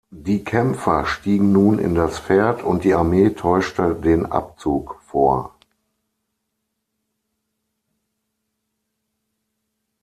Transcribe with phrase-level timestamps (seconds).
[0.09, 5.53] Die Kämpfer stiegen nun in das Pferd und die Armee täuschte den Abzug vor.